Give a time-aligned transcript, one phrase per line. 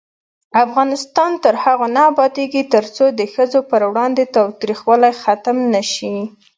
[0.65, 6.15] افغانستان تر هغو نه ابادیږي، ترڅو د ښځو پر وړاندې تاوتریخوالی ختم نشي.